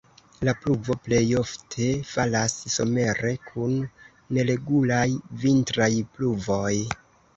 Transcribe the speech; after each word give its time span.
La 0.47 0.53
pluvo 0.61 0.95
plejofte 1.07 1.89
falas 2.13 2.55
somere, 2.77 3.35
kun 3.51 3.77
neregulaj 4.39 5.07
vintraj 5.45 5.91
pluvoj. 6.17 6.73